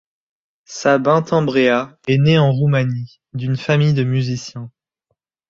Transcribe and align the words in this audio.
Sabin 0.65 1.21
Tambrea 1.21 1.95
est 2.07 2.17
né 2.17 2.39
en 2.39 2.51
Roumanie, 2.51 3.21
d'une 3.33 3.55
famille 3.55 3.93
de 3.93 4.03
musiciens. 4.03 4.71